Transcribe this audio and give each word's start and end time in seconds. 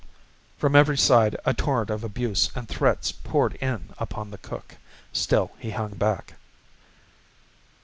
From 0.57 0.75
every 0.75 0.97
side 0.97 1.37
a 1.45 1.53
torrent 1.53 1.91
of 1.91 2.03
abuse 2.03 2.49
and 2.55 2.67
threats 2.67 3.11
poured 3.11 3.53
in 3.57 3.89
upon 3.99 4.31
the 4.31 4.39
cook. 4.39 4.77
Still 5.13 5.51
he 5.59 5.69
hung 5.69 5.91
back. 5.93 6.33